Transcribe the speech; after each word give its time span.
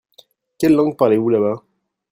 Quelle 0.57 0.73
langue 0.73 0.97
parlez-vous 0.97 1.29
là-bas? 1.29 1.63